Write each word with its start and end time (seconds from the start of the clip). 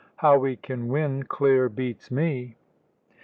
How 0.15 0.35
we 0.39 0.55
can 0.55 0.87
win 0.87 1.21
clear 1.27 1.69
beats 1.69 2.09
me." 2.09 2.55